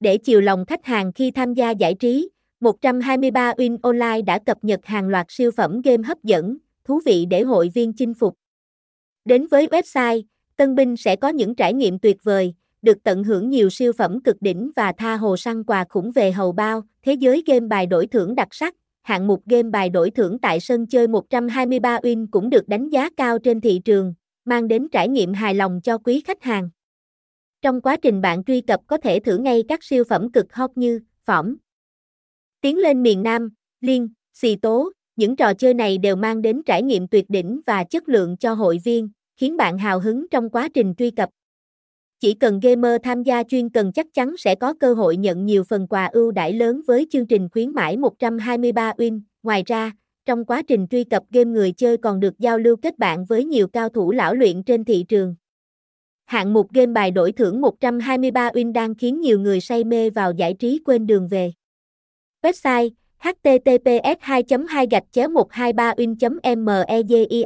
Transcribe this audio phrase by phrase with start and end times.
[0.00, 2.28] Để chiều lòng khách hàng khi tham gia giải trí,
[2.60, 7.26] 123 Win Online đã cập nhật hàng loạt siêu phẩm game hấp dẫn, thú vị
[7.30, 8.34] để hội viên chinh phục.
[9.24, 10.22] Đến với website,
[10.56, 14.20] tân binh sẽ có những trải nghiệm tuyệt vời, được tận hưởng nhiều siêu phẩm
[14.20, 17.86] cực đỉnh và tha hồ săn quà khủng về hầu bao, thế giới game bài
[17.86, 18.74] đổi thưởng đặc sắc.
[19.02, 23.10] Hạng mục game bài đổi thưởng tại sân chơi 123 Win cũng được đánh giá
[23.16, 24.14] cao trên thị trường,
[24.44, 26.70] mang đến trải nghiệm hài lòng cho quý khách hàng.
[27.62, 30.70] Trong quá trình bạn truy cập có thể thử ngay các siêu phẩm cực hot
[30.74, 31.56] như phẩm
[32.60, 36.82] Tiến lên miền Nam, Liên, Xì Tố, những trò chơi này đều mang đến trải
[36.82, 40.68] nghiệm tuyệt đỉnh và chất lượng cho hội viên, khiến bạn hào hứng trong quá
[40.74, 41.28] trình truy cập.
[42.20, 45.64] Chỉ cần gamer tham gia chuyên cần chắc chắn sẽ có cơ hội nhận nhiều
[45.64, 49.20] phần quà ưu đãi lớn với chương trình khuyến mãi 123 win.
[49.42, 49.92] Ngoài ra,
[50.24, 53.44] trong quá trình truy cập game người chơi còn được giao lưu kết bạn với
[53.44, 55.34] nhiều cao thủ lão luyện trên thị trường.
[56.30, 60.32] Hạng mục game bài đổi thưởng 123 win đang khiến nhiều người say mê vào
[60.32, 61.52] giải trí quên đường về.
[62.42, 64.86] Website https 2 2
[65.30, 66.16] 123 win
[66.88, 67.44] media